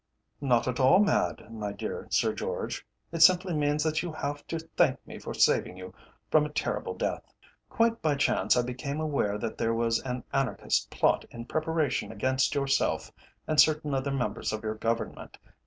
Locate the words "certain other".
13.61-14.09